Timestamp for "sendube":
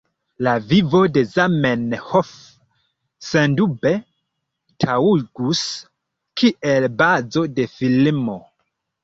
3.27-3.91